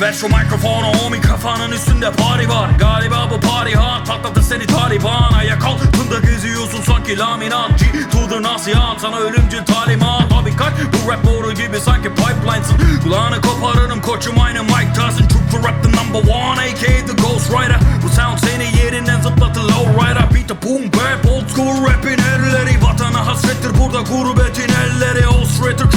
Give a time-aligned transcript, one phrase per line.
[0.00, 2.70] Ver şu mikrofonu homie kafanın üstünde pari var.
[2.78, 5.32] Galiba bu pari ha patladı seni Taliban.
[5.32, 7.78] Ayak altında geziyorsun sanki laminat.
[7.78, 10.32] G to the nasihat sana ölümcül talimat.
[10.32, 15.28] Abi kalk bu rap boru gibi sanki pipelinesın Kulağını koparırım koçum aynı Mike Tyson.
[15.28, 17.80] True for rap the number one aka the Ghost Rider.
[18.02, 22.82] Bu sound seni yerinden zıplatır low rider Beat the boom bap old school rapin elleri.
[22.82, 25.26] Vatana hasrettir burada gurbetin elleri.
[25.26, 25.87] Australia Germany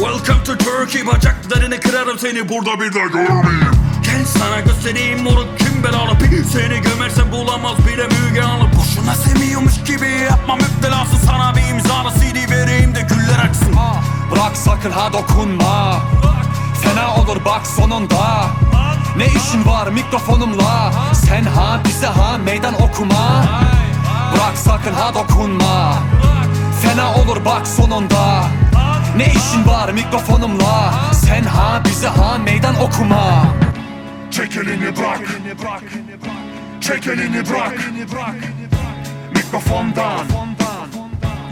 [0.00, 2.48] Welcome to Turkey Bacaklarını kırarım seni.
[2.48, 3.70] Burada bir daha görmeyeyim.
[4.02, 6.18] Gel sana göstereyim moruk kim belalı?
[6.18, 8.64] Pi Seni gömerse bulamaz bile Müge Anlı.
[8.64, 13.76] Boşuna seviyormuş gibi yapma müptelası Sana bir imzalı CD vereyim de güller açsın.
[14.32, 16.00] Bırak sakın ha dokunma.
[16.82, 18.46] Fena olur bak sonunda.
[19.16, 20.92] Ne işin var mikrofonumla?
[21.14, 23.44] Sen ha bize ha meydan okuma.
[24.34, 25.94] Bırak sakın ha dokunma.
[26.82, 28.44] Fena olur bak sonunda
[29.20, 30.94] Ne işin var mikrofonumla?
[31.12, 33.44] Sen ha bize ha meydan okuma.
[34.30, 35.20] Çek elini bırak.
[36.80, 37.78] Çek elini bırak.
[39.34, 40.26] Mikrofondan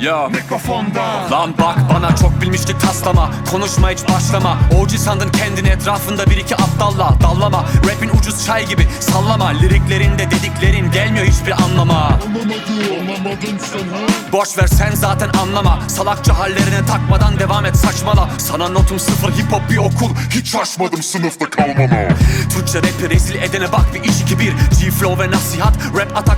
[0.00, 3.30] Yo Mikrofondan Lan bak bana çok bilmişlik taslama.
[3.50, 4.58] Konuşma hiç başlama.
[4.78, 7.64] Oğcu sandın kendini etrafında bir iki aptalla Dallama.
[7.88, 9.48] Rapin ucuz çay gibi sallama.
[9.48, 11.94] Liriklerinde dediklerin gelmiyor hiçbir anlama.
[11.94, 13.98] Anlamadı anlamadın sen ha
[14.32, 15.78] Boş ver sen zaten anlama.
[15.88, 18.28] Salakça hallerine takmadan devam et saçmala.
[18.38, 20.14] Sana notum sıfır hip hop bir okul.
[20.30, 22.08] Hiç şaşmadım sınıfta kalmana
[22.50, 24.52] Türkçe rapi rezil edene bak bir iş iki bir.
[24.52, 26.38] G-flow ve nasihat rap atakta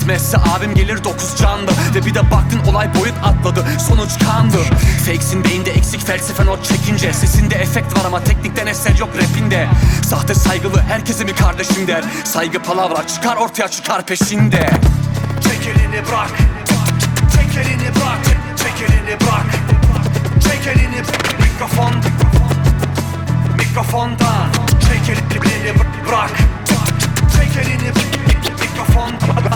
[0.00, 1.70] Yetmezse abim gelir dokuz canlı.
[1.94, 4.56] Ve bir de baktın olay boyut atladı sonuç kandı.
[5.06, 7.12] Fakesin beyinde eksik felsefe not çekince.
[7.12, 9.68] Sesinde efekt var ama teknikten eser yok rapinde.
[10.02, 12.04] Sahte saygılı herkese mi kardeşim der.
[12.24, 14.70] Saygı palavra çıkar ortaya çıkar peşinde.
[15.40, 16.32] Çek elini bırak.
[17.32, 18.24] Çek elini bırak.
[18.56, 19.46] Çek elini bırak.
[20.42, 21.02] Çek elini
[21.42, 21.94] Mikrofon.
[23.58, 24.48] Mikrofondan.
[24.80, 25.74] Çek elini
[26.08, 26.30] bırak.
[27.36, 27.92] Çek elini
[28.60, 29.49] Mikrofondan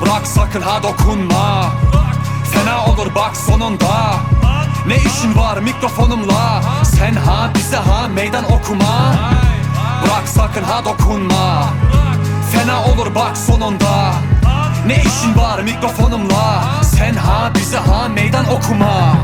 [0.00, 1.72] Bırak sakın ha dokunma.
[2.52, 4.16] Fena olur bak sonunda.
[4.86, 6.62] Ne işin var mikrofonumla?
[6.84, 9.14] Sen ha bize ha meydan okuma.
[10.02, 11.68] Bırak sakın ha dokunma.
[12.52, 14.14] Fena olur bak sonunda.
[14.86, 16.64] Ne işin var mikrofonumla?
[16.82, 19.16] Sen ha bize ha meydan okuma